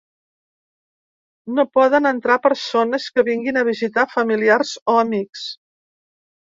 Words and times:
No 1.57 1.65
poden 1.79 2.11
entrar 2.13 2.39
persones 2.47 3.07
que 3.19 3.27
vinguin 3.31 3.63
a 3.63 3.67
visitar 3.71 4.09
familiars 4.19 4.77
o 4.93 5.01
amics. 5.07 5.49